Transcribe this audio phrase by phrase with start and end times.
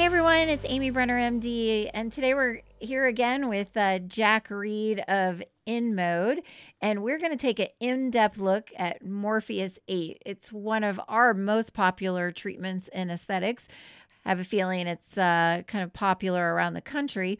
[0.00, 5.04] Hey everyone, it's Amy Brenner, MD, and today we're here again with uh, Jack Reed
[5.06, 6.38] of InMode,
[6.80, 10.22] and we're going to take an in depth look at Morpheus 8.
[10.24, 13.68] It's one of our most popular treatments in aesthetics.
[14.24, 17.38] I have a feeling it's uh, kind of popular around the country.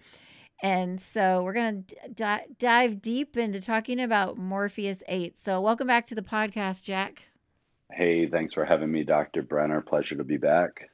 [0.62, 5.38] And so we're going to d- dive deep into talking about Morpheus 8.
[5.38, 7.22] So, welcome back to the podcast, Jack.
[7.90, 9.40] Hey, thanks for having me, Dr.
[9.40, 9.80] Brenner.
[9.80, 10.90] Pleasure to be back.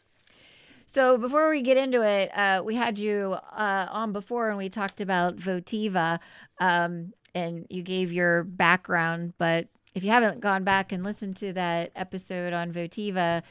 [0.86, 4.68] So before we get into it, uh, we had you uh, on before and we
[4.68, 6.20] talked about Votiva,
[6.60, 9.34] um, and you gave your background.
[9.36, 13.42] But if you haven't gone back and listened to that episode on Votiva,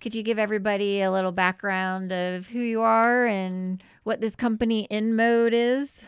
[0.00, 4.88] could you give everybody a little background of who you are and what this company
[4.90, 6.04] InMode is?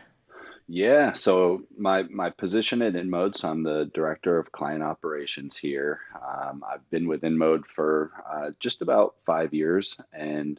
[0.75, 6.01] Yeah, so my my position at InMode, so I'm the director of client operations here.
[6.15, 10.59] Um, I've been with InMode for uh, just about five years and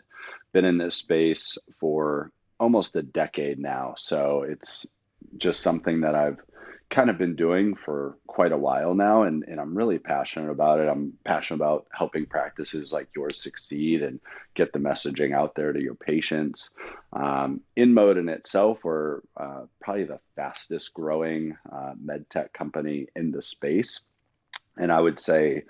[0.52, 3.96] been in this space for almost a decade now.
[3.98, 4.86] So it's
[5.36, 6.38] just something that I've
[6.94, 10.80] kind of been doing for quite a while now and, and I'm really passionate about
[10.80, 10.88] it.
[10.88, 14.20] I'm passionate about helping practices like yours succeed and
[14.54, 16.70] get the messaging out there to your patients.
[17.12, 23.32] Um, InMode in itself, we're uh, probably the fastest growing uh, med tech company in
[23.32, 24.04] the space.
[24.78, 25.64] And I would say,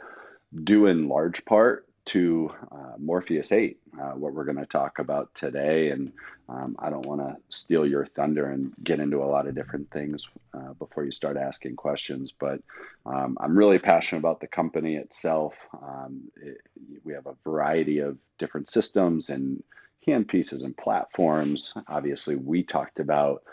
[0.53, 5.33] due in large part to uh, Morpheus 8, uh, what we're going to talk about
[5.35, 5.89] today.
[5.89, 6.11] And
[6.49, 9.89] um, I don't want to steal your thunder and get into a lot of different
[9.91, 12.61] things uh, before you start asking questions, but
[13.05, 15.53] um, I'm really passionate about the company itself.
[15.81, 16.57] Um, it,
[17.03, 19.63] we have a variety of different systems and
[20.05, 21.73] hand pieces and platforms.
[21.87, 23.43] Obviously, we talked about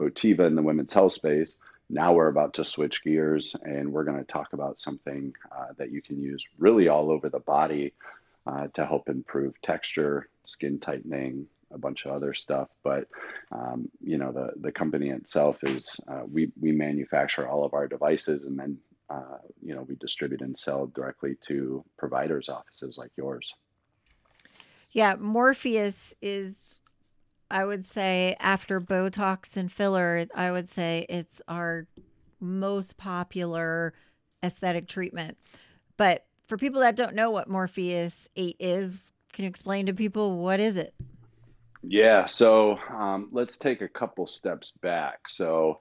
[0.00, 1.58] Votiva in the women's health space.
[1.90, 5.90] Now we're about to switch gears and we're going to talk about something uh, that
[5.90, 7.94] you can use really all over the body
[8.46, 12.68] uh, to help improve texture, skin tightening, a bunch of other stuff.
[12.82, 13.08] But
[13.52, 17.88] um, you know, the the company itself is uh, we we manufacture all of our
[17.88, 18.78] devices and then
[19.10, 23.54] uh, you know we distribute and sell directly to providers' offices like yours.
[24.90, 26.80] Yeah, Morpheus is
[27.50, 31.86] I would say after Botox and filler, I would say it's our
[32.40, 33.94] most popular
[34.42, 35.38] aesthetic treatment.
[35.96, 40.38] But for people that don't know what Morpheus 8 is, can you explain to people
[40.38, 40.94] what is it?
[41.82, 45.28] Yeah, so um, let's take a couple steps back.
[45.28, 45.78] So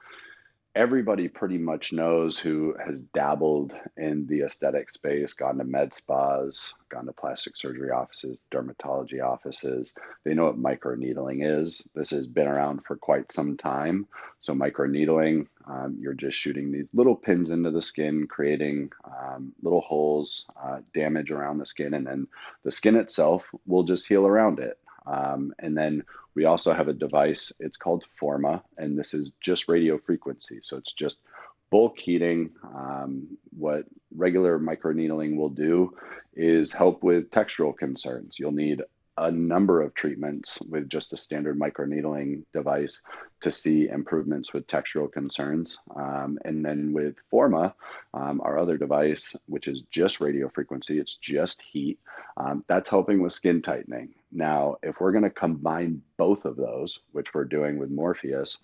[0.78, 6.76] everybody pretty much knows who has dabbled in the aesthetic space, gone to med spas,
[6.90, 9.96] gone to plastic surgery offices, dermatology offices.
[10.24, 11.88] They know what microneedling is.
[11.96, 14.06] This has been around for quite some time.
[14.40, 19.82] So, microneedling, um, you're just shooting these little pins into the skin, creating um, little
[19.82, 22.28] holes, uh, damage around the skin, and then
[22.64, 24.78] the skin itself will just heal around it.
[25.08, 26.04] Um, and then
[26.36, 30.60] we also have a device, it's called Forma, and this is just radio frequency.
[30.62, 31.22] So it's just
[31.70, 32.52] bulk heating.
[32.64, 33.86] Um, what
[34.16, 35.96] regular microneedling will do
[36.36, 38.38] is help with textural concerns.
[38.38, 38.84] You'll need
[39.18, 43.02] a number of treatments with just a standard microneedling device
[43.42, 45.80] to see improvements with textural concerns.
[45.96, 47.74] Um, and then with Forma,
[48.14, 52.00] um, our other device, which is just radio frequency, it's just heat,
[52.38, 54.14] um, that's helping with skin tightening.
[54.32, 58.60] Now, if we're going to combine both of those, which we're doing with Morpheus,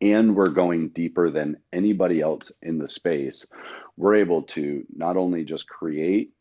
[0.00, 3.50] and we're going deeper than anybody else in the space,
[3.96, 6.32] we're able to not only just create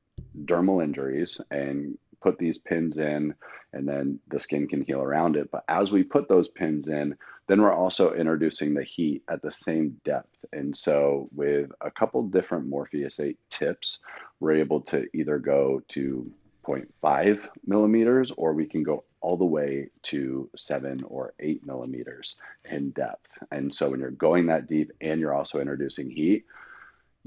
[0.46, 3.34] dermal injuries and put these pins in
[3.72, 5.50] and then the skin can heal around it.
[5.50, 7.16] But as we put those pins in,
[7.48, 10.36] then we're also introducing the heat at the same depth.
[10.52, 14.00] And so with a couple different Morpheus 8 tips,
[14.42, 16.30] we're able to either go to
[16.66, 22.90] 0.5 millimeters or we can go all the way to seven or eight millimeters in
[22.90, 23.30] depth.
[23.52, 26.44] And so when you're going that deep and you're also introducing heat,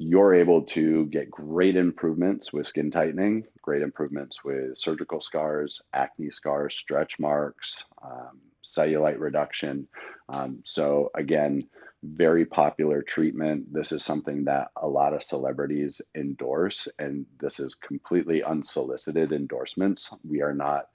[0.02, 6.30] you're able to get great improvements with skin tightening, great improvements with surgical scars, acne
[6.30, 9.86] scars, stretch marks, um, cellulite reduction.
[10.26, 11.68] Um, so, again,
[12.02, 13.74] very popular treatment.
[13.74, 20.14] This is something that a lot of celebrities endorse, and this is completely unsolicited endorsements.
[20.26, 20.86] We are not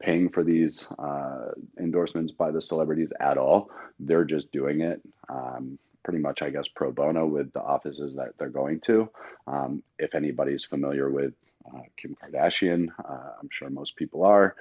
[0.00, 1.50] paying for these uh,
[1.80, 3.70] endorsements by the celebrities at all.
[3.98, 5.02] They're just doing it.
[5.28, 9.08] Um, pretty much, I guess, pro bono with the offices that they're going to.
[9.46, 11.34] Um, if anybody's familiar with
[11.66, 14.56] uh, Kim Kardashian, uh, I'm sure most people are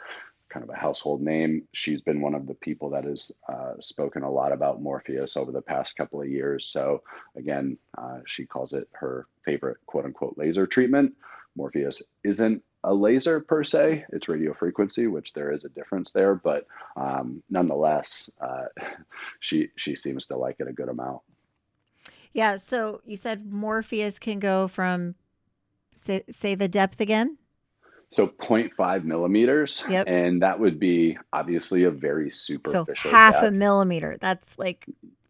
[0.49, 1.63] kind of a household name.
[1.73, 5.51] She's been one of the people that has uh, spoken a lot about Morpheus over
[5.51, 6.67] the past couple of years.
[6.67, 7.03] So,
[7.35, 11.13] again, uh, she calls it her favorite quote unquote laser treatment.
[11.55, 16.35] Morpheus isn't a laser per se, it's radio frequency, which there is a difference there,
[16.35, 18.65] but um, nonetheless, uh,
[19.39, 21.21] she, she seems to like it a good amount.
[22.33, 22.57] Yeah.
[22.57, 25.15] So, you said Morpheus can go from,
[25.95, 27.37] say, say the depth again?
[28.11, 29.85] So 0.5 millimeters.
[29.89, 30.07] Yep.
[30.07, 32.85] And that would be obviously a very superficial.
[32.85, 33.47] So half depth.
[33.47, 34.17] a millimeter.
[34.19, 34.85] That's like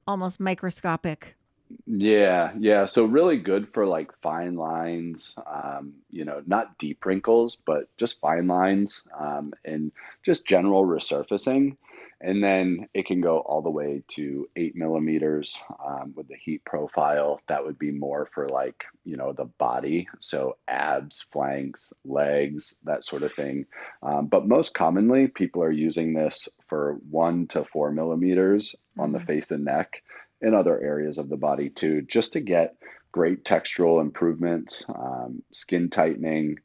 [0.07, 1.35] almost microscopic.
[1.85, 2.85] Yeah, yeah.
[2.85, 8.19] So really good for like fine lines, um, you know, not deep wrinkles, but just
[8.19, 9.91] fine lines um, and
[10.25, 11.77] just general resurfacing.
[12.23, 16.63] And then it can go all the way to eight millimeters um, with the heat
[16.63, 17.41] profile.
[17.47, 20.07] That would be more for like, you know, the body.
[20.19, 23.65] So abs, flanks, legs, that sort of thing.
[24.03, 29.19] Um, but most commonly, people are using this for one to four millimeters on the
[29.19, 29.25] Mhm.
[29.25, 30.03] face and neck
[30.41, 32.75] and other areas of the body too, just to get
[33.11, 36.57] great textural improvements, um, skin tightening.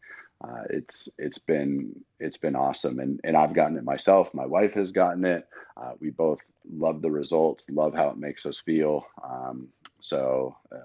[0.42, 4.32] Uh, it's it's been it's been awesome, and and I've gotten it myself.
[4.34, 5.46] My wife has gotten it.
[5.76, 6.38] Uh, we both
[6.70, 9.06] love the results, love how it makes us feel.
[9.22, 9.68] Um,
[10.00, 10.76] so uh,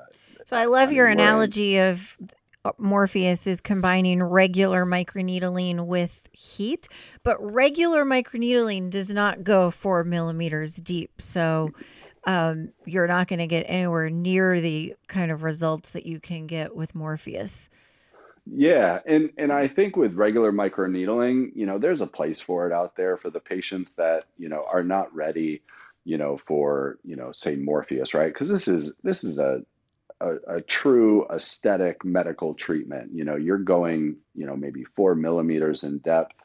[0.45, 2.17] So I love I your in- analogy of
[2.77, 6.87] Morpheus is combining regular microneedling with heat,
[7.23, 11.21] but regular microneedling does not go four millimeters deep.
[11.21, 11.71] So
[12.25, 16.47] um, you're not going to get anywhere near the kind of results that you can
[16.47, 17.69] get with Morpheus.
[18.45, 22.73] Yeah, and and I think with regular microneedling, you know, there's a place for it
[22.73, 25.61] out there for the patients that, you know, are not ready,
[26.05, 28.33] you know, for, you know, say Morpheus, right?
[28.33, 29.61] Because this is this is a,
[30.19, 33.11] a a true aesthetic medical treatment.
[33.13, 36.35] You know, you're going, you know, maybe four millimeters in depth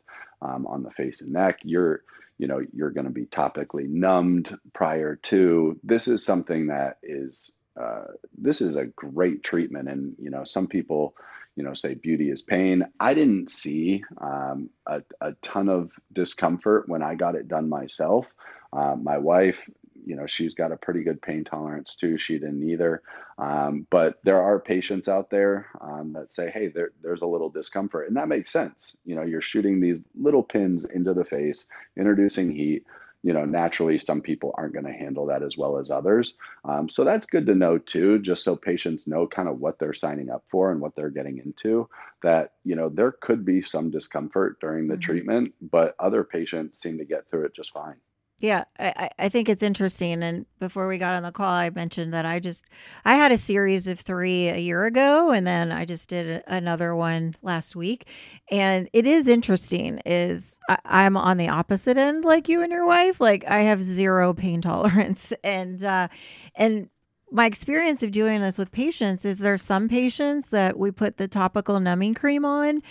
[0.43, 1.61] um, on the face and neck.
[1.63, 2.03] You're,
[2.39, 5.79] you know, you're going to be topically numbed prior to.
[5.83, 8.05] This is something that is uh,
[8.39, 11.15] this is a great treatment, and you know, some people
[11.57, 12.85] you know, say beauty is pain.
[13.01, 18.27] I didn't see um, a, a ton of discomfort when I got it done myself.
[18.73, 19.59] Uh, my wife,
[20.07, 22.17] you know, she's got a pretty good pain tolerance too.
[22.17, 23.03] She didn't either.
[23.39, 27.51] Um, but there are patients out there um, that say, hey, there, there's a little
[27.51, 28.09] discomfort.
[28.09, 28.97] And that makes sense.
[29.05, 32.87] You know, you're shooting these little pins into the face, introducing heat
[33.23, 36.37] you know, naturally some people aren't going to handle that as well as others.
[36.65, 39.95] Um, so that's good to know too, just so patients know kind of what they're
[39.95, 41.89] signing up for and what they're getting into.
[42.23, 44.97] That, you know, there could be some discomfort during the Mhm.
[44.97, 47.97] treatment, but other patients seem to get through it just fine.
[48.39, 50.23] Yeah, I, I think it's interesting.
[50.23, 52.67] And before we got on the call, I mentioned that I just
[53.07, 56.95] I had a series of three a year ago, and then I just did another
[56.95, 58.07] one last week.
[58.51, 60.03] And it is interesting.
[60.05, 63.23] Is I, I'm on the opposite end, like you and your wife.
[63.23, 66.09] Like I have zero pain tolerance, and uh,
[66.57, 66.91] and
[67.31, 71.27] my experience of doing this with patients is there's some patients that we put the
[71.27, 72.83] topical numbing cream on,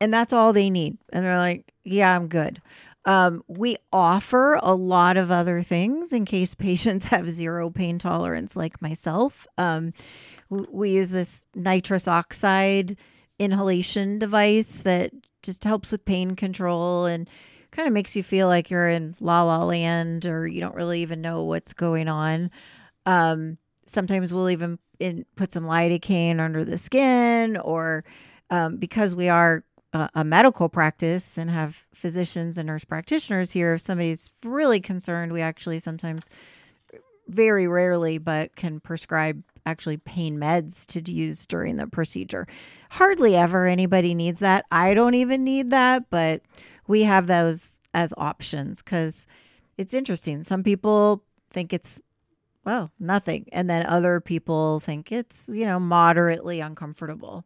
[0.00, 2.62] and that's all they need, and they're like, "Yeah, I'm good."
[3.06, 8.56] Um, we offer a lot of other things in case patients have zero pain tolerance,
[8.56, 9.46] like myself.
[9.58, 9.92] Um,
[10.50, 12.96] w- we use this nitrous oxide
[13.38, 17.28] inhalation device that just helps with pain control and
[17.70, 21.02] kind of makes you feel like you're in la la land or you don't really
[21.02, 22.50] even know what's going on.
[23.04, 28.04] Um, sometimes we'll even in, put some lidocaine under the skin or
[28.50, 33.74] um, because we are a, a medical practice and have physicians and nurse practitioners here,
[33.74, 36.24] if somebody's really concerned, we actually sometimes,
[37.28, 42.46] very rarely, but can prescribe actually pain meds to use during the procedure.
[42.90, 44.66] Hardly ever anybody needs that.
[44.70, 46.42] I don't even need that, but
[46.86, 49.26] we have those as options because
[49.78, 50.42] it's interesting.
[50.42, 51.98] Some people think it's
[52.64, 53.46] well, nothing.
[53.52, 57.44] And then other people think it's, you know, moderately uncomfortable.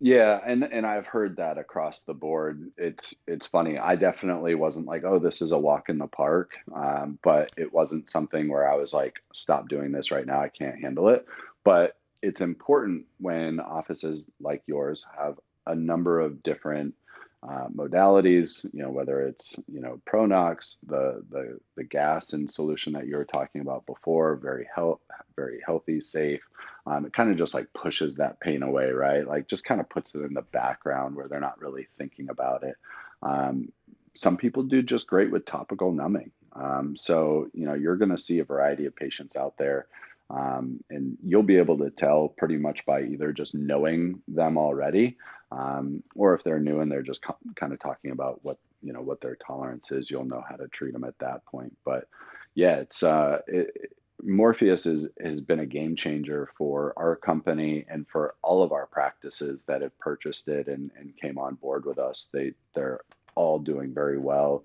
[0.00, 2.70] Yeah, and and I've heard that across the board.
[2.76, 3.78] It's it's funny.
[3.78, 7.72] I definitely wasn't like, oh, this is a walk in the park, um, but it
[7.72, 10.40] wasn't something where I was like, stop doing this right now.
[10.40, 11.26] I can't handle it.
[11.64, 16.94] But it's important when offices like yours have a number of different
[17.42, 22.94] uh, modalities, you know, whether it's, you know, Pronox, the, the, the gas and solution
[22.94, 25.00] that you were talking about before, very health,
[25.36, 26.40] very healthy, safe.
[26.84, 29.26] Um, it kind of just like pushes that pain away, right?
[29.26, 32.64] Like just kind of puts it in the background where they're not really thinking about
[32.64, 32.76] it.
[33.22, 33.72] Um,
[34.14, 36.32] some people do just great with topical numbing.
[36.54, 39.86] Um, so, you know, you're going to see a variety of patients out there.
[40.30, 45.16] Um, and you'll be able to tell pretty much by either just knowing them already,
[45.50, 48.92] um, or if they're new and they're just co- kind of talking about what you
[48.92, 51.74] know what their tolerance is, you'll know how to treat them at that point.
[51.84, 52.08] But
[52.54, 53.92] yeah, it's uh, it,
[54.22, 58.86] Morpheus is, has been a game changer for our company and for all of our
[58.86, 62.28] practices that have purchased it and, and came on board with us.
[62.32, 63.00] They they're
[63.34, 64.64] all doing very well.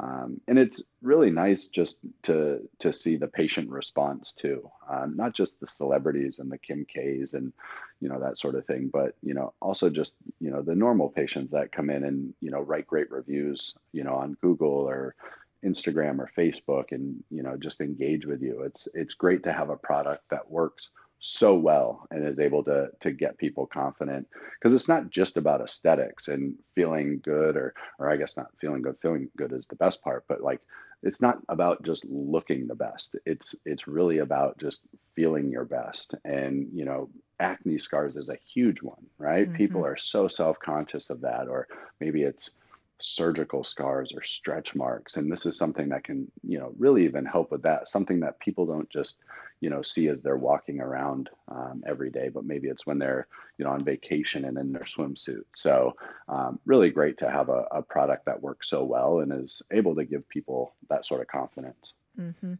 [0.00, 5.34] Um, and it's really nice just to to see the patient response too, um, not
[5.34, 7.52] just the celebrities and the Kim K's and
[8.00, 11.08] you know that sort of thing, but you know also just you know the normal
[11.08, 15.16] patients that come in and you know write great reviews, you know on Google or
[15.64, 18.62] Instagram or Facebook, and you know just engage with you.
[18.62, 20.90] It's it's great to have a product that works
[21.20, 24.26] so well and is able to to get people confident.
[24.54, 28.82] Because it's not just about aesthetics and feeling good or or I guess not feeling
[28.82, 30.60] good feeling good is the best part but like
[31.02, 33.16] it's not about just looking the best.
[33.24, 34.82] It's it's really about just
[35.14, 36.14] feeling your best.
[36.24, 37.10] And you know
[37.40, 39.46] acne scars is a huge one right?
[39.46, 39.56] Mm-hmm.
[39.56, 41.68] people are so self-conscious of that or
[42.00, 42.50] maybe it's
[43.00, 47.24] surgical scars or stretch marks and this is something that can you know really even
[47.24, 49.20] help with that something that people don't just
[49.60, 53.26] you know see as they're walking around um, every day but maybe it's when they're
[53.58, 55.44] you know on vacation and in their swimsuit.
[55.52, 55.96] So
[56.28, 59.96] um, really great to have a, a product that works so well and is able
[59.96, 61.92] to give people that sort of confidence.
[62.18, 62.54] Mm-hmm.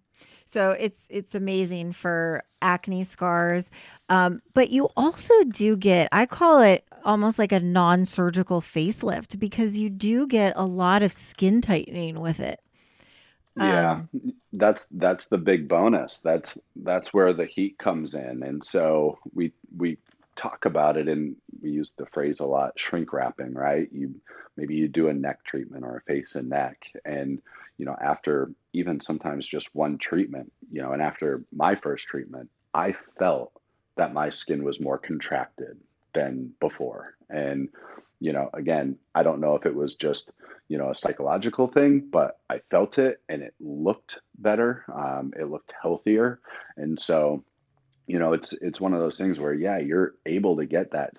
[0.45, 3.71] So it's it's amazing for acne scars,
[4.09, 9.77] um, but you also do get I call it almost like a non-surgical facelift because
[9.77, 12.61] you do get a lot of skin tightening with it.
[13.57, 14.09] Yeah, um,
[14.53, 16.21] that's that's the big bonus.
[16.21, 19.99] That's that's where the heat comes in, and so we we
[20.37, 23.89] talk about it and we use the phrase a lot shrink wrapping right?
[23.91, 24.15] You
[24.57, 26.79] maybe you do a neck treatment or a face and neck.
[27.05, 27.43] And
[27.79, 32.51] you know after even sometimes just one treatment you know and after my first treatment
[32.75, 33.53] i felt
[33.97, 35.79] that my skin was more contracted
[36.15, 37.15] than before.
[37.31, 37.69] And
[38.21, 40.33] you know again i don't know if it was just
[40.67, 44.85] you know a psychological thing but i felt it and it looked better.
[44.93, 46.41] Um, it looked healthier.
[46.77, 47.45] And so
[48.07, 51.11] you know it's it's one of those things where yeah you're able to get that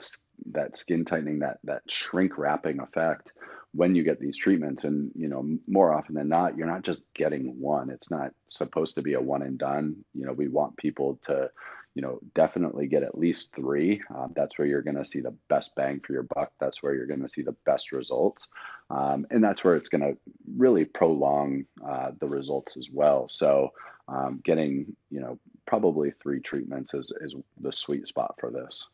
[0.52, 3.32] that skin tightening that that shrink wrapping effect
[3.74, 4.84] when you get these treatments.
[4.86, 7.90] And you know more often than not you're not just getting one.
[7.90, 10.04] It's not supposed to be a one and done.
[10.14, 11.52] You know we want people to
[11.96, 15.36] you know definitely get at least three um, that's where you're going to see the
[15.50, 18.48] best bang for your buck that's where you're going to see the best results
[18.90, 20.18] um, and that's where it's going to
[20.58, 23.72] really prolong uh, the results as well so
[24.10, 28.88] um, getting you know probably three treatments is is the sweet spot for this.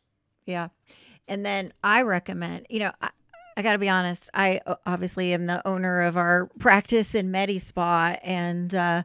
[0.44, 0.68] Yeah,
[1.26, 2.92] and then I recommend you know.
[3.00, 3.10] I,
[3.58, 4.28] I got to be honest.
[4.34, 9.02] I uh, obviously am the owner of our practice in MediSpa, and uh,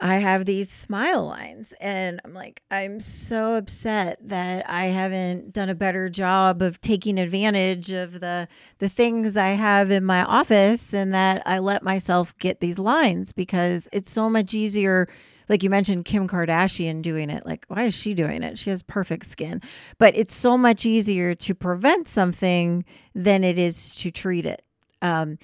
[0.00, 5.68] I have these smile lines, and I'm like, I'm so upset that I haven't done
[5.68, 8.46] a better job of taking advantage of the
[8.78, 13.32] the things I have in my office, and that I let myself get these lines
[13.32, 15.08] because it's so much easier.
[15.48, 17.44] Like you mentioned, Kim Kardashian doing it.
[17.44, 18.56] Like, why is she doing it?
[18.56, 19.62] She has perfect skin,
[19.98, 24.62] but it's so much easier to prevent something than it is to treat it.
[25.02, 25.38] Um,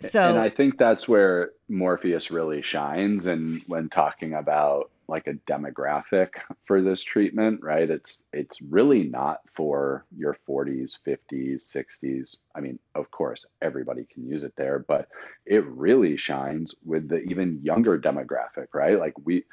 [0.00, 3.26] so, and I think that's where Morpheus really shines.
[3.26, 6.28] And when talking about like a demographic
[6.66, 7.90] for this treatment, right?
[7.90, 12.36] It's it's really not for your 40s, 50s, 60s.
[12.54, 15.08] I mean, of course, everybody can use it there, but
[15.46, 18.98] it really shines with the even younger demographic, right?
[18.98, 19.44] Like we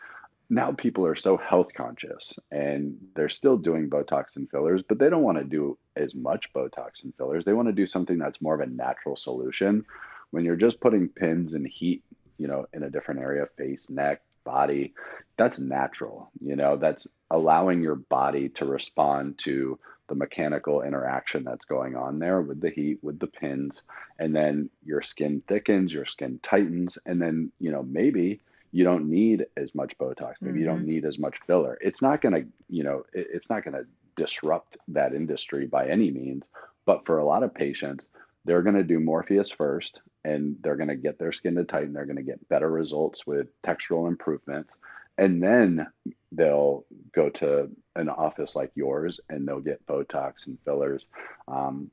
[0.51, 5.07] now people are so health conscious and they're still doing botox and fillers but they
[5.07, 8.41] don't want to do as much botox and fillers they want to do something that's
[8.41, 9.85] more of a natural solution
[10.31, 12.03] when you're just putting pins and heat,
[12.39, 14.93] you know, in a different area, face, neck, body,
[15.37, 16.31] that's natural.
[16.41, 19.77] You know, that's allowing your body to respond to
[20.07, 23.83] the mechanical interaction that's going on there with the heat, with the pins,
[24.17, 28.41] and then your skin thickens, your skin tightens, and then, you know, maybe
[28.71, 30.59] you don't need as much Botox, maybe mm-hmm.
[30.59, 30.89] you don't mm-hmm.
[30.89, 31.77] need as much filler.
[31.81, 35.87] It's not going to, you know, it, it's not going to disrupt that industry by
[35.87, 36.47] any means.
[36.85, 38.09] But for a lot of patients,
[38.45, 41.93] they're going to do Morpheus first and they're going to get their skin to tighten.
[41.93, 44.77] They're going to get better results with textural improvements.
[45.17, 45.87] And then
[46.31, 51.07] they'll go to an office like yours and they'll get Botox and fillers.
[51.47, 51.91] Um,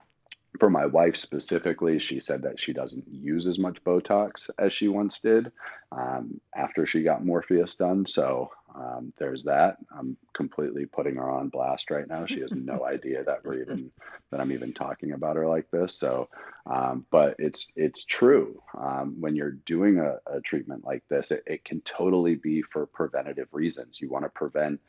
[0.59, 4.89] for my wife specifically, she said that she doesn't use as much Botox as she
[4.89, 5.53] once did
[5.93, 8.07] um, after she got Morpheus done.
[8.07, 9.79] So um, there's that.
[9.97, 12.27] I'm completely putting her on blast right now.
[12.27, 13.91] She has no idea that we're even
[14.31, 15.99] that I'm even talking about her like this.
[15.99, 16.29] So,
[16.67, 18.61] um, but it's it's true.
[18.79, 22.87] Um, when you're doing a, a treatment like this, it, it can totally be for
[22.87, 24.01] preventative reasons.
[24.01, 24.81] You want to prevent,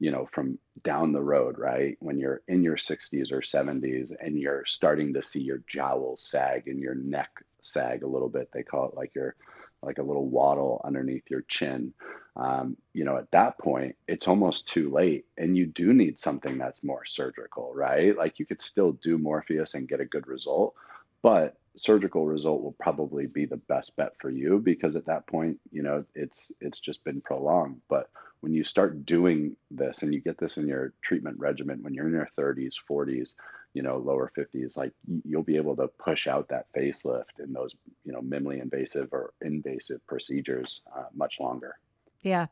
[0.00, 1.96] you know, from down the road, right?
[2.00, 6.66] When you're in your 60s or 70s and you're starting to see your jowls sag
[6.66, 7.30] and your neck
[7.62, 8.48] sag a little bit.
[8.52, 9.36] They call it like your
[9.82, 11.92] like a little waddle underneath your chin.
[12.36, 16.58] Um, you know, at that point, it's almost too late, and you do need something
[16.58, 18.16] that's more surgical, right?
[18.16, 20.74] Like you could still do Morpheus and get a good result,
[21.22, 25.58] but surgical result will probably be the best bet for you because at that point,
[25.70, 27.80] you know, it's it's just been prolonged.
[27.88, 31.94] But when you start doing this and you get this in your treatment regimen when
[31.94, 33.34] you're in your 30s, 40s,
[33.74, 34.92] you know, lower 50s, like
[35.24, 37.74] you'll be able to push out that facelift in those,
[38.04, 41.76] you know, minimally invasive or invasive procedures uh, much longer.
[42.22, 42.46] Yeah.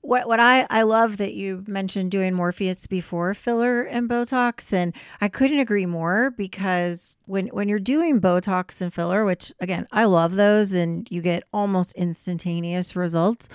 [0.00, 4.94] What what I I love that you mentioned doing Morpheus before filler and Botox and
[5.20, 10.04] I couldn't agree more because when when you're doing Botox and filler, which again, I
[10.04, 13.48] love those and you get almost instantaneous results,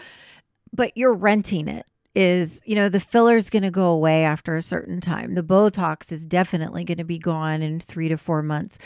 [0.73, 4.61] but you're renting it is, you know, the filler's going to go away after a
[4.61, 5.33] certain time.
[5.33, 8.77] The Botox is definitely going to be gone in 3 to 4 months.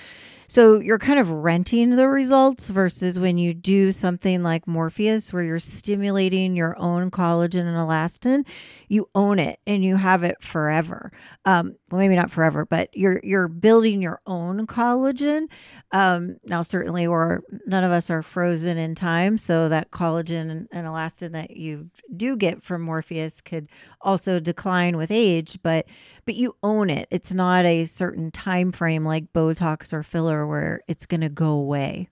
[0.49, 5.43] So you're kind of renting the results versus when you do something like Morpheus, where
[5.43, 8.47] you're stimulating your own collagen and elastin,
[8.87, 11.11] you own it and you have it forever.
[11.43, 15.47] Um, well, maybe not forever, but you're you're building your own collagen.
[15.91, 20.67] Um, now, certainly, we're none of us are frozen in time, so that collagen and,
[20.71, 23.69] and elastin that you do get from Morpheus could
[24.01, 25.59] also decline with age.
[25.61, 25.87] But
[26.27, 27.07] but you own it.
[27.09, 31.51] It's not a certain time frame like Botox or filler where it's going to go
[31.51, 32.09] away.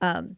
[0.00, 0.36] Um,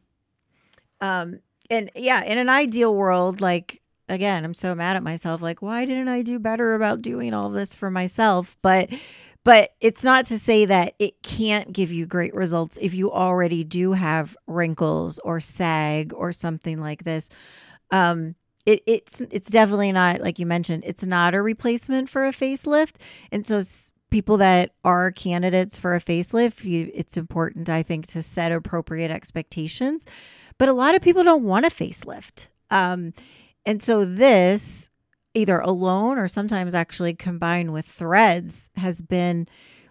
[1.01, 1.39] um,
[1.71, 5.41] and yeah, in an ideal world, like again, I'm so mad at myself.
[5.41, 8.57] Like, why didn't I do better about doing all this for myself?
[8.63, 8.91] But
[9.45, 13.63] but it's not to say that it can't give you great results if you already
[13.63, 17.31] do have wrinkles or sag or something like this.
[17.93, 18.35] Um,
[18.69, 20.85] it, it's it's definitely not like you mentioned.
[20.87, 22.97] It's not a replacement for a facelift,
[23.33, 23.63] and so
[24.11, 29.11] people that are candidates for a facelift, you, it's important, I think, to set appropriate
[29.11, 30.05] expectations.
[30.59, 33.15] But a lot of people don't want a facelift, um,
[33.65, 34.91] and so this
[35.33, 39.49] either alone or sometimes actually combined with threads has been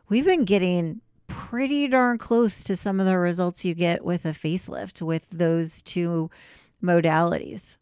[0.08, 4.34] we've been getting pretty darn close to some of the results you get with a
[4.34, 6.30] facelift with those two
[6.84, 7.78] modalities.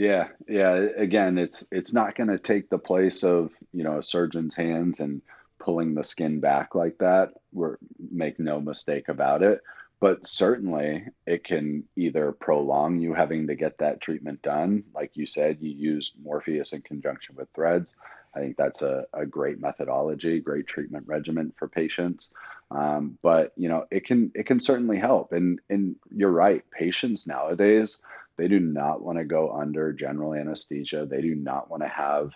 [0.00, 0.76] Yeah, yeah.
[0.96, 4.98] Again, it's it's not going to take the place of you know a surgeon's hands
[5.00, 5.20] and
[5.58, 7.34] pulling the skin back like that.
[7.52, 7.76] We're
[8.10, 9.60] make no mistake about it.
[10.00, 15.26] But certainly, it can either prolong you having to get that treatment done, like you
[15.26, 17.94] said, you use Morpheus in conjunction with threads.
[18.34, 22.30] I think that's a, a great methodology, great treatment regimen for patients.
[22.70, 25.32] Um, but you know, it can it can certainly help.
[25.32, 28.00] And and you're right, patients nowadays
[28.40, 31.04] they do not want to go under general anesthesia.
[31.04, 32.32] They do not want to have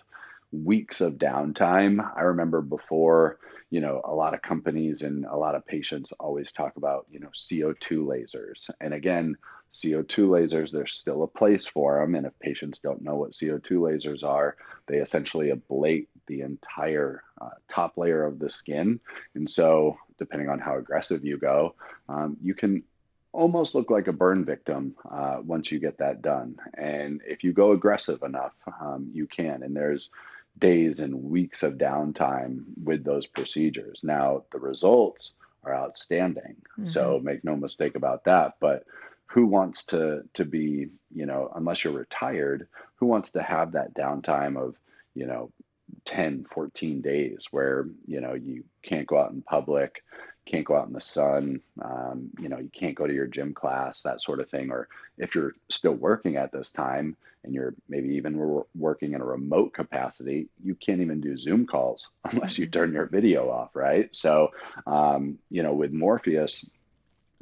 [0.51, 1.99] weeks of downtime.
[2.15, 3.39] I remember before,
[3.71, 7.19] you know, a lot of companies and a lot of patients always talk about, you
[7.19, 8.69] know, CO2 lasers.
[8.79, 9.35] And again,
[9.71, 12.13] CO2 lasers, there's still a place for them.
[12.13, 17.49] And if patients don't know what CO2 lasers are, they essentially ablate the entire uh,
[17.67, 18.99] top layer of the skin.
[19.33, 21.73] And so, depending on how aggressive you go,
[22.07, 22.83] um, you can
[23.35, 26.57] almost look like a burn victim uh, once you get that done.
[26.73, 29.61] And if you go aggressive enough, um, you can.
[29.63, 30.09] And there's
[30.57, 33.99] days and weeks of downtime with those procedures.
[34.03, 36.55] Now, the results are outstanding.
[36.71, 36.85] Mm-hmm.
[36.85, 38.53] So make no mistake about that.
[38.59, 38.85] But
[39.27, 43.93] who wants to to be, you know, unless you're retired, who wants to have that
[43.93, 44.75] downtime of,
[45.13, 45.51] you know,
[46.05, 50.03] 10, 14 days where, you know, you can't go out in public,
[50.45, 53.53] can't go out in the sun, um, you know, you can't go to your gym
[53.53, 54.71] class, that sort of thing.
[54.71, 54.87] Or
[55.17, 59.73] if you're still working at this time and you're maybe even working in a remote
[59.73, 64.15] capacity, you can't even do Zoom calls unless you turn your video off, right?
[64.15, 64.51] So,
[64.85, 66.65] um, you know, with Morpheus,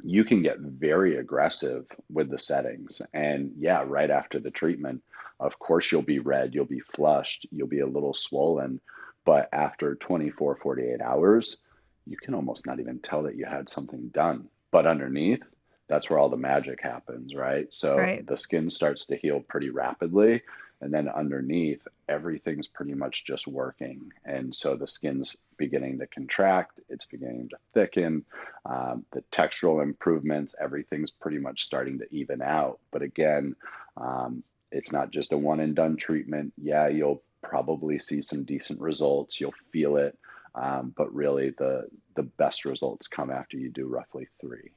[0.02, 3.00] you can get very aggressive with the settings.
[3.12, 5.02] And yeah, right after the treatment,
[5.40, 8.80] of course, you'll be red, you'll be flushed, you'll be a little swollen.
[9.24, 11.58] But after 24, 48 hours,
[12.06, 14.48] you can almost not even tell that you had something done.
[14.70, 15.42] But underneath,
[15.88, 17.66] that's where all the magic happens, right?
[17.72, 18.26] So right.
[18.26, 20.42] the skin starts to heal pretty rapidly.
[20.80, 26.78] and then underneath everything's pretty much just working and so the skin's beginning to contract
[26.88, 28.24] it's beginning to thicken
[28.66, 33.56] um, the textural improvements everything's pretty much starting to even out but again
[33.96, 34.42] um,
[34.74, 36.52] it's not just a one and done treatment.
[36.56, 39.40] Yeah you'll probably see some decent results.
[39.40, 40.18] You'll feel it.
[40.54, 44.70] Um, but really the the best results come after you do roughly three.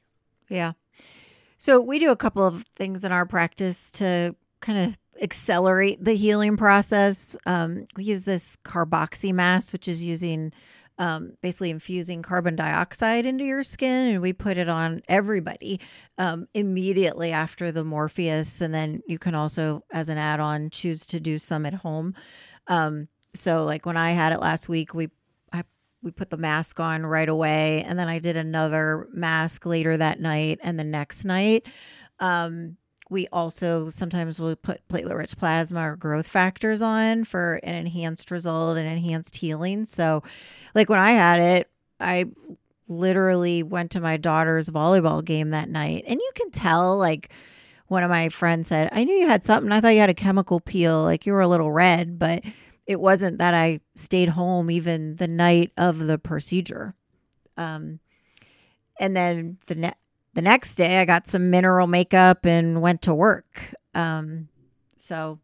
[0.49, 0.73] Yeah.
[1.57, 6.13] So we do a couple of things in our practice to kind of accelerate the
[6.13, 7.35] healing process.
[7.45, 10.51] Um, we use this carboxy mask, which is using
[10.99, 15.79] um, basically infusing carbon dioxide into your skin, and we put it on everybody
[16.17, 18.61] um, immediately after the Morpheus.
[18.61, 22.15] And then you can also, as an add on, choose to do some at home.
[22.67, 25.09] Um, so, like when I had it last week, we
[25.53, 25.63] I,
[26.01, 30.19] we put the mask on right away, and then I did another mask later that
[30.19, 31.67] night and the next night.
[32.19, 32.77] Um,
[33.09, 38.31] we also sometimes will put platelet rich plasma or growth factors on for an enhanced
[38.31, 39.85] result and enhanced healing.
[39.85, 40.23] So,
[40.75, 42.25] like when I had it, I
[42.87, 47.31] literally went to my daughter's volleyball game that night, and you can tell, like,
[47.87, 49.71] one of my friends said, I knew you had something.
[49.71, 52.43] I thought you had a chemical peel, like you were a little red, but
[52.85, 56.95] it wasn't that I stayed home even the night of the procedure.
[57.55, 57.99] Um,
[58.99, 59.93] and then the ne-
[60.37, 63.73] the next day I got some mineral makeup and went to work.
[63.95, 64.49] Um,
[64.97, 65.39] so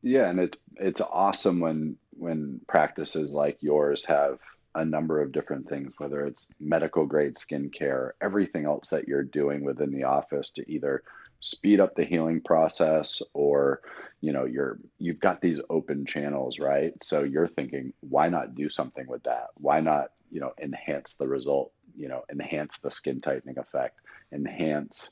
[0.00, 4.38] yeah, and it's it's awesome when when practices like yours have
[4.74, 9.62] a number of different things, whether it's medical grade skincare, everything else that you're doing
[9.62, 11.02] within the office to either
[11.40, 13.82] speed up the healing process or
[14.22, 16.94] you know you're you've got these open channels right?
[17.02, 19.48] So you're thinking why not do something with that?
[19.56, 24.00] Why not you know enhance the result you know enhance the skin tightening effect
[24.32, 25.10] enhance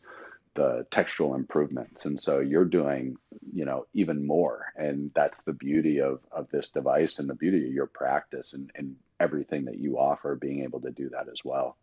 [0.57, 2.07] the textural improvements.
[2.07, 3.17] And so you're doing
[3.53, 4.73] you know even more.
[4.77, 8.71] And that's the beauty of of this device and the beauty of your practice and,
[8.75, 11.77] and everything that you offer being able to do that as well.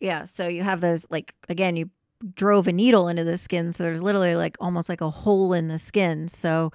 [0.00, 0.24] Yeah.
[0.24, 1.90] So you have those like again you
[2.34, 3.72] drove a needle into the skin.
[3.72, 6.28] So there's literally like almost like a hole in the skin.
[6.28, 6.70] So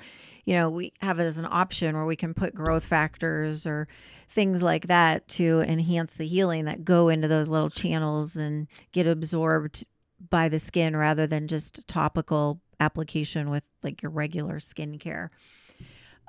[0.45, 3.87] you know we have it as an option where we can put growth factors or
[4.29, 9.07] things like that to enhance the healing that go into those little channels and get
[9.07, 9.85] absorbed
[10.29, 15.29] by the skin rather than just topical application with like your regular skincare.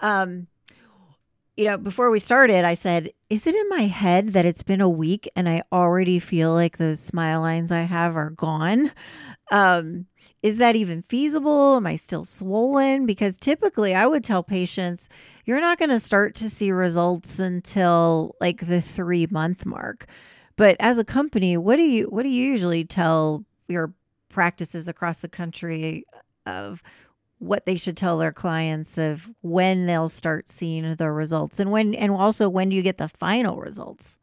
[0.01, 0.47] Um,
[1.57, 4.81] you know, before we started, I said, Is it in my head that it's been
[4.81, 8.91] a week and I already feel like those smile lines I have are gone?
[9.53, 10.07] Um,
[10.43, 11.77] is that even feasible?
[11.77, 13.07] Am I still swollen?
[13.07, 15.09] Because typically I would tell patients,
[15.45, 20.07] you're not going to start to see results until like the three month mark.
[20.57, 23.93] But as a company, what do you what do you usually tell your
[24.29, 26.05] practices across the country
[26.47, 26.83] of
[27.39, 31.95] what they should tell their clients of when they'll start seeing the results and when
[31.95, 34.19] and also when do you get the final results?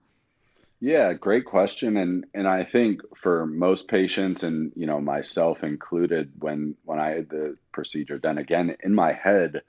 [0.79, 1.97] Yeah, great question.
[1.97, 7.09] And and I think for most patients and you know myself included, when when I
[7.09, 9.63] had the procedure done again, in my head,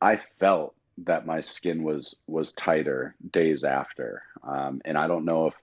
[0.00, 4.22] I felt that my skin was was tighter days after.
[4.42, 5.54] Um, and I don't know if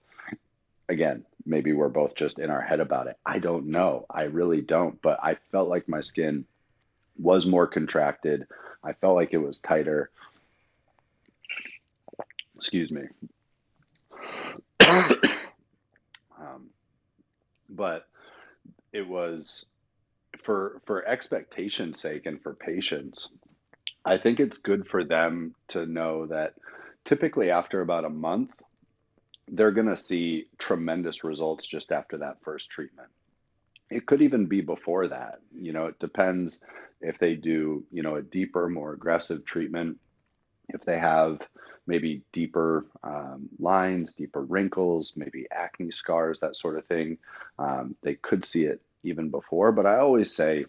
[0.88, 3.17] again, maybe we're both just in our head about it.
[3.25, 4.05] I don't know.
[4.10, 5.01] I really don't.
[5.01, 6.45] But I felt like my skin
[7.17, 8.47] was more contracted.
[8.81, 10.10] I felt like it was tighter.
[12.55, 13.03] Excuse me.
[16.39, 16.69] um,
[17.69, 18.08] but
[18.93, 19.67] it was
[20.43, 23.34] for for expectation's sake and for patients.
[24.03, 26.53] I think it's good for them to know that
[27.05, 28.51] typically after about a month,
[29.47, 33.10] they're going to see tremendous results just after that first treatment.
[33.89, 35.39] It could even be before that.
[35.53, 36.62] You know, it depends
[37.01, 39.99] if they do, you know, a deeper, more aggressive treatment,
[40.69, 41.39] if they have
[41.88, 47.17] maybe deeper um, lines, deeper wrinkles, maybe acne scars, that sort of thing.
[47.60, 50.65] Um, they could see it even before, but I always say,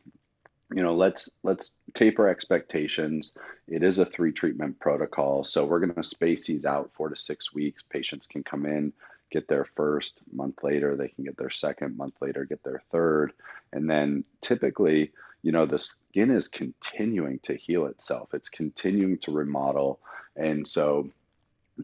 [0.74, 3.33] you know, let's let's taper expectations.
[3.68, 7.16] It is a three treatment protocol, so we're going to space these out four to
[7.16, 7.83] six weeks.
[7.83, 8.92] Patients can come in,
[9.31, 13.33] get their first month later, they can get their second month later, get their third,
[13.72, 19.31] and then typically you know the skin is continuing to heal itself it's continuing to
[19.31, 20.00] remodel
[20.37, 21.09] and so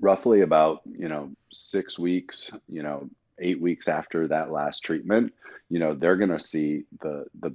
[0.01, 5.33] roughly about you know six weeks you know eight weeks after that last treatment
[5.69, 7.55] you know they're going to see the the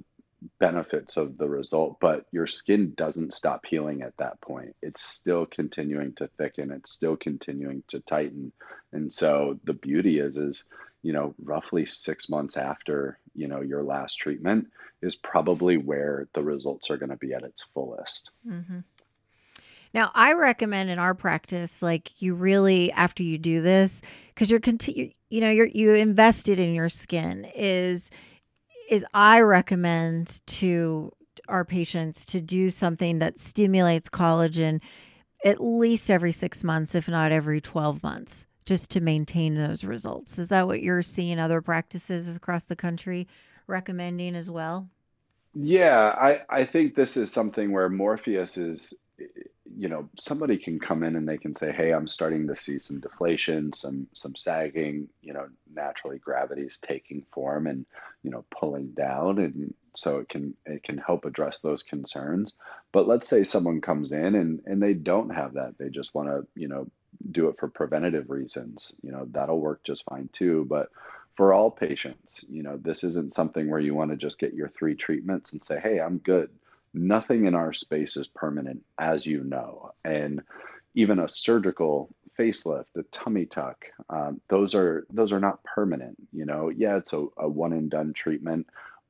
[0.60, 5.44] benefits of the result but your skin doesn't stop healing at that point it's still
[5.44, 8.52] continuing to thicken it's still continuing to tighten
[8.92, 10.66] and so the beauty is is
[11.02, 14.68] you know, roughly six months after, you know, your last treatment
[15.00, 18.30] is probably where the results are going to be at its fullest.
[18.46, 18.80] Mm-hmm.
[19.94, 24.60] Now, I recommend in our practice, like you really after you do this, because you're
[24.60, 27.46] continue, you know, you're you invested in your skin.
[27.54, 28.10] Is
[28.90, 31.12] is I recommend to
[31.48, 34.80] our patients to do something that stimulates collagen
[35.44, 40.38] at least every six months, if not every twelve months, just to maintain those results.
[40.38, 43.26] Is that what you're seeing other practices across the country
[43.66, 44.88] recommending as well?
[45.54, 48.98] Yeah, I, I think this is something where Morpheus is
[49.76, 52.78] you know, somebody can come in and they can say, "Hey, I'm starting to see
[52.78, 55.08] some deflation, some some sagging.
[55.22, 57.86] You know, naturally gravity is taking form and
[58.22, 62.54] you know pulling down, and so it can it can help address those concerns.
[62.92, 66.28] But let's say someone comes in and and they don't have that; they just want
[66.28, 66.88] to you know
[67.30, 68.94] do it for preventative reasons.
[69.02, 70.66] You know, that'll work just fine too.
[70.68, 70.88] But
[71.36, 74.68] for all patients, you know, this isn't something where you want to just get your
[74.68, 76.50] three treatments and say, "Hey, I'm good."
[76.94, 79.92] Nothing in our space is permanent, as you know.
[80.04, 80.42] And
[80.94, 86.16] even a surgical facelift, a tummy tuck, um, those are those are not permanent.
[86.32, 88.66] You know, yeah, it's a, a one and done treatment,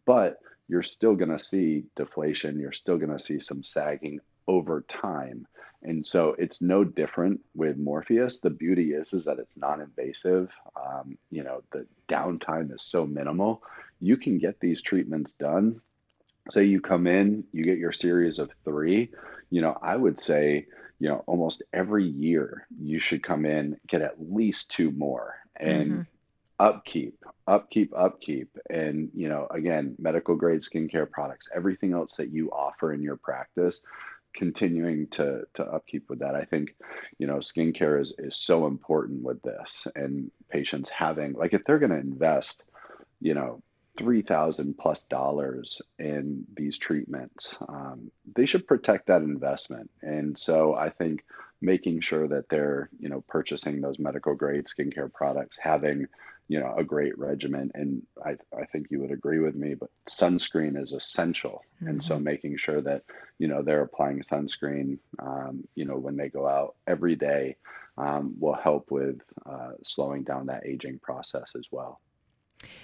[0.06, 0.38] but
[0.68, 2.60] you're still going to see deflation.
[2.60, 5.46] You're still going to see some sagging over time.
[5.82, 8.40] And so it's no different with Morpheus.
[8.40, 10.50] The beauty is is that it's non-invasive.
[10.76, 13.62] Um, you know, the downtime is so minimal.
[14.00, 15.80] You can get these treatments done
[16.50, 19.10] say you come in, you get your series of three,
[19.50, 20.66] you know, I would say,
[20.98, 25.90] you know, almost every year you should come in, get at least two more and
[25.90, 26.00] mm-hmm.
[26.58, 28.56] upkeep, upkeep, upkeep.
[28.68, 33.16] And, you know, again, medical grade skincare products, everything else that you offer in your
[33.16, 33.80] practice,
[34.34, 36.34] continuing to to upkeep with that.
[36.34, 36.74] I think,
[37.18, 41.78] you know, skincare is is so important with this and patients having like if they're
[41.78, 42.64] going to invest,
[43.20, 43.62] you know,
[43.98, 49.90] three thousand plus dollars in these treatments, um, they should protect that investment.
[50.00, 51.24] And so I think
[51.60, 56.06] making sure that they're you know purchasing those medical grade skincare products, having
[56.46, 59.90] you know a great regimen, and I I think you would agree with me, but
[60.08, 61.62] sunscreen is essential.
[61.76, 61.88] Mm-hmm.
[61.88, 62.24] And so mm-hmm.
[62.24, 63.02] making sure that
[63.38, 67.56] you know they're applying sunscreen, um, you know when they go out every day.
[68.00, 71.98] Um, will help with uh, slowing down that aging process as well.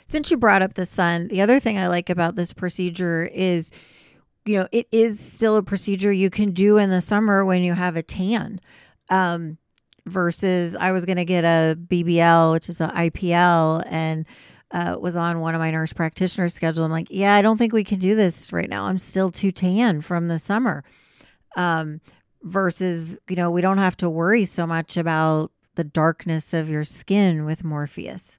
[0.06, 3.70] Since you brought up the sun, the other thing I like about this procedure is,
[4.44, 7.74] you know, it is still a procedure you can do in the summer when you
[7.74, 8.60] have a tan.
[9.10, 9.58] Um,
[10.06, 14.26] versus I was going to get a BBL, which is an IPL, and
[14.70, 16.84] uh, was on one of my nurse practitioners' schedule.
[16.84, 18.84] I'm like, yeah, I don't think we can do this right now.
[18.84, 20.84] I'm still too tan from the summer.
[21.56, 22.00] Um,
[22.42, 26.84] versus, you know, we don't have to worry so much about the darkness of your
[26.84, 28.38] skin with Morpheus.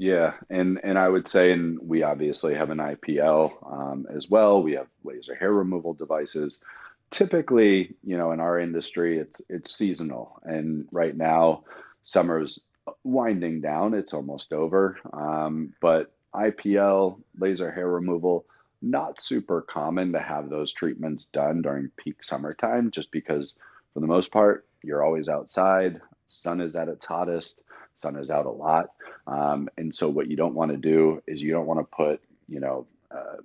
[0.00, 4.62] Yeah, and and I would say, and we obviously have an IPL um, as well.
[4.62, 6.62] We have laser hair removal devices.
[7.10, 11.64] Typically, you know, in our industry, it's it's seasonal, and right now,
[12.02, 12.64] summer's
[13.04, 13.92] winding down.
[13.92, 14.96] It's almost over.
[15.12, 18.46] Um, but IPL, laser hair removal,
[18.80, 23.58] not super common to have those treatments done during peak summertime, just because
[23.92, 26.00] for the most part, you're always outside.
[26.26, 27.60] Sun is at its hottest
[28.00, 28.90] sun is out a lot.
[29.26, 32.20] Um, and so what you don't want to do is you don't want to put,
[32.48, 33.36] you know, uh,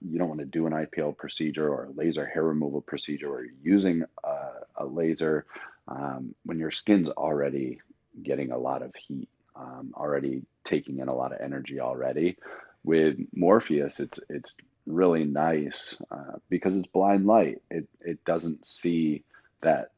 [0.00, 3.46] you don't want to do an IPL procedure or a laser hair removal procedure or
[3.62, 4.38] using a,
[4.76, 5.46] a laser
[5.88, 7.80] um, when your skin's already
[8.22, 12.36] getting a lot of heat, um, already taking in a lot of energy already.
[12.82, 14.54] With Morpheus, it's it's
[14.86, 17.62] really nice uh, because it's blind light.
[17.70, 19.24] It it doesn't see
[19.62, 19.90] that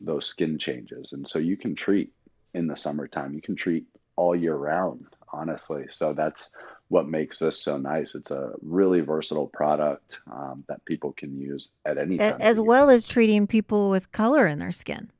[0.00, 2.12] those skin changes, and so you can treat
[2.54, 3.34] in the summertime.
[3.34, 3.84] You can treat
[4.16, 5.86] all year round, honestly.
[5.90, 6.50] So that's
[6.88, 8.14] what makes this so nice.
[8.14, 12.36] It's a really versatile product um, that people can use at any time.
[12.40, 15.10] As well as treating people with color in their skin.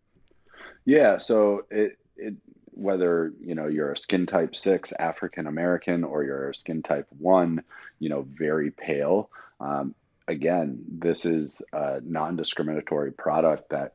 [0.85, 1.18] Yeah.
[1.18, 2.35] So it, it,
[2.73, 7.07] whether you know you're a skin type six African American or you're a skin type
[7.18, 7.62] one,
[7.99, 9.31] you know, very pale.
[9.61, 9.94] Um,
[10.27, 13.94] again, this is a non-discriminatory product that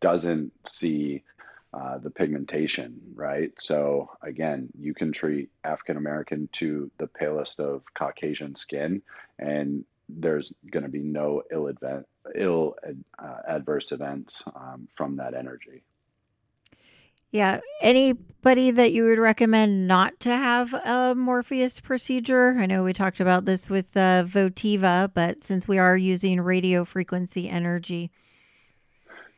[0.00, 1.22] doesn't see
[1.72, 3.52] uh, the pigmentation, right?
[3.58, 9.02] So again, you can treat African American to the palest of Caucasian skin,
[9.38, 12.74] and there's going to be no ill event, ill
[13.18, 15.82] uh, adverse events um, from that energy.
[17.30, 17.60] Yeah.
[17.80, 22.56] Anybody that you would recommend not to have a Morpheus procedure?
[22.58, 26.84] I know we talked about this with uh, Votiva, but since we are using radio
[26.84, 28.10] frequency energy.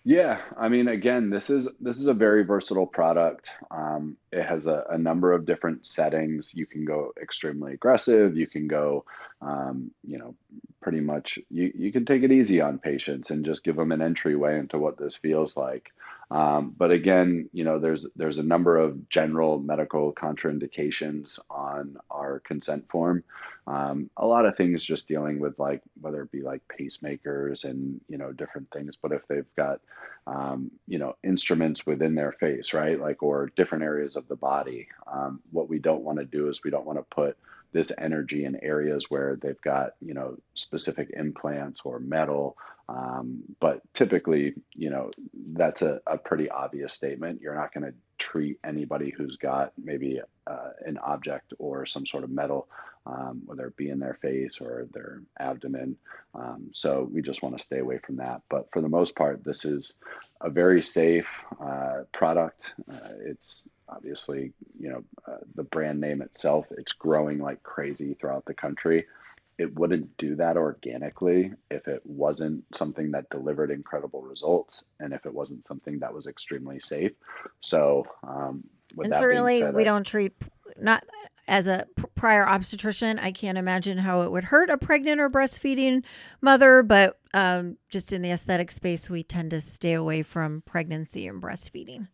[0.04, 3.50] Yeah, I mean, again, this is this is a very versatile product.
[3.70, 6.52] Um, it has a, a, number of different settings.
[6.54, 8.36] You can go extremely aggressive.
[8.36, 9.04] You can go,
[9.40, 10.34] um, you know,
[10.80, 11.38] pretty much.
[11.50, 14.76] You you can take it easy on patients and just give them an entryway into
[14.76, 15.92] what this feels like.
[16.32, 22.40] Um, but again, you know, there's there's a number of general medical contraindications on our
[22.40, 23.22] consent form.
[23.66, 28.00] Um, a lot of things just dealing with like whether it be like pacemakers and
[28.08, 28.96] you know different things.
[28.96, 29.80] But if they've got
[30.26, 34.88] um, you know instruments within their face, right, like or different areas of the body,
[35.06, 37.36] um, what we don't want to do is we don't want to put
[37.72, 42.56] this energy in areas where they've got you know specific implants or metal
[42.88, 45.10] um, but typically you know
[45.52, 50.20] that's a, a pretty obvious statement you're not going to treat anybody who's got maybe
[50.46, 52.68] uh, an object or some sort of metal
[53.04, 55.96] um, whether it be in their face or their abdomen.
[56.34, 58.42] Um, so we just want to stay away from that.
[58.48, 59.94] But for the most part this is
[60.40, 61.26] a very safe
[61.60, 62.62] uh, product.
[62.90, 68.44] Uh, it's obviously, you know, uh, the brand name itself, it's growing like crazy throughout
[68.44, 69.06] the country.
[69.62, 75.24] It wouldn't do that organically if it wasn't something that delivered incredible results and if
[75.24, 77.12] it wasn't something that was extremely safe.
[77.60, 78.64] So, um,
[78.98, 80.32] and certainly said, we I, don't treat
[80.76, 81.04] not
[81.46, 83.20] as a prior obstetrician.
[83.20, 86.02] I can't imagine how it would hurt a pregnant or breastfeeding
[86.40, 91.28] mother, but um, just in the aesthetic space, we tend to stay away from pregnancy
[91.28, 92.08] and breastfeeding.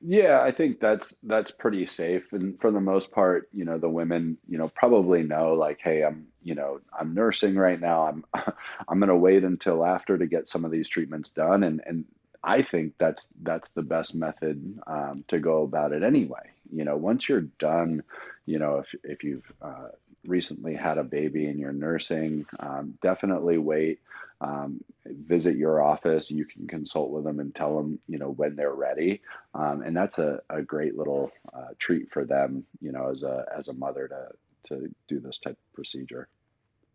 [0.00, 3.88] Yeah, I think that's that's pretty safe, and for the most part, you know, the
[3.88, 8.06] women, you know, probably know like, hey, I'm, you know, I'm nursing right now.
[8.06, 8.24] I'm,
[8.88, 12.04] I'm to wait until after to get some of these treatments done, and and
[12.44, 16.50] I think that's that's the best method um, to go about it anyway.
[16.70, 18.04] You know, once you're done,
[18.46, 19.88] you know, if if you've uh,
[20.26, 24.00] recently had a baby and you're nursing, um, definitely wait.
[24.40, 26.30] Um, visit your office.
[26.30, 29.20] You can consult with them and tell them, you know, when they're ready.
[29.54, 33.44] Um, and that's a, a great little uh, treat for them, you know, as a
[33.56, 34.28] as a mother to
[34.68, 36.28] to do this type of procedure.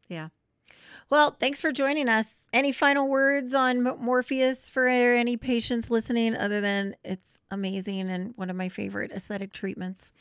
[0.07, 0.29] Yeah.
[1.09, 2.35] Well, thanks for joining us.
[2.53, 8.49] Any final words on Morpheus for any patients listening, other than it's amazing and one
[8.49, 10.11] of my favorite aesthetic treatments?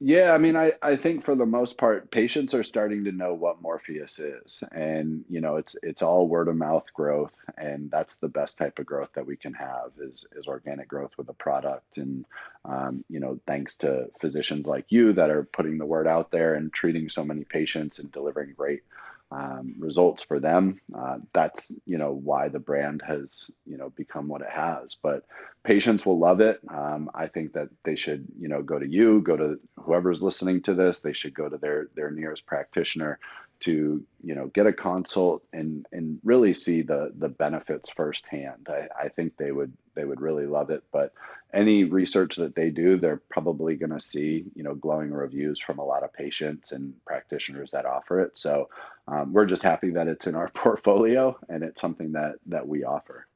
[0.00, 3.34] Yeah, I mean, I, I think for the most part, patients are starting to know
[3.34, 8.18] what Morpheus is, and you know, it's it's all word of mouth growth, and that's
[8.18, 11.32] the best type of growth that we can have is is organic growth with a
[11.34, 12.24] product, and
[12.64, 16.54] um, you know, thanks to physicians like you that are putting the word out there
[16.54, 18.82] and treating so many patients and delivering great
[19.30, 20.80] um, results for them.
[20.96, 24.96] Uh, that's you know why the brand has you know become what it has.
[25.02, 25.24] But
[25.64, 26.60] patients will love it.
[26.68, 30.62] Um, I think that they should you know go to you, go to whoever's listening
[30.62, 31.00] to this.
[31.00, 33.18] They should go to their their nearest practitioner
[33.64, 38.68] to you know get a consult and and really see the the benefits firsthand.
[38.68, 40.84] I, I think they would they would really love it.
[40.92, 41.12] But
[41.52, 45.78] any research that they do, they're probably going to see you know glowing reviews from
[45.78, 48.38] a lot of patients and practitioners that offer it.
[48.38, 48.68] So
[49.08, 52.84] um, we're just happy that it's in our portfolio and it's something that that we
[52.84, 53.26] offer.